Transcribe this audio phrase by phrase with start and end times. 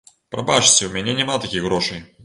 [0.35, 2.07] Прабачце, у мяне няма такіх грошай.